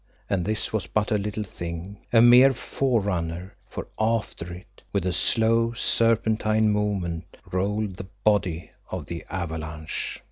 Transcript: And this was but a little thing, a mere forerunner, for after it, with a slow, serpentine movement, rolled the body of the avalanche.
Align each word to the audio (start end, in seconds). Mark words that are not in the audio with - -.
And 0.31 0.43
this 0.43 0.73
was 0.73 0.87
but 0.87 1.11
a 1.11 1.17
little 1.19 1.43
thing, 1.43 1.99
a 2.11 2.23
mere 2.23 2.55
forerunner, 2.55 3.53
for 3.69 3.87
after 3.99 4.51
it, 4.51 4.81
with 4.91 5.05
a 5.05 5.13
slow, 5.13 5.73
serpentine 5.73 6.71
movement, 6.71 7.37
rolled 7.51 7.97
the 7.97 8.07
body 8.23 8.71
of 8.89 9.05
the 9.05 9.23
avalanche. 9.29 10.19